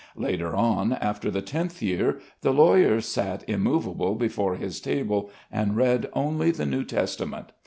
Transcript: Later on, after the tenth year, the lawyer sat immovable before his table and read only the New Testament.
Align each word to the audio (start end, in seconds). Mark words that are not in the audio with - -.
Later 0.17 0.55
on, 0.55 0.93
after 0.93 1.29
the 1.29 1.43
tenth 1.43 1.79
year, 1.79 2.19
the 2.41 2.49
lawyer 2.51 3.01
sat 3.01 3.47
immovable 3.47 4.15
before 4.15 4.55
his 4.55 4.79
table 4.81 5.29
and 5.51 5.77
read 5.77 6.09
only 6.15 6.49
the 6.49 6.65
New 6.65 6.83
Testament. 6.83 7.51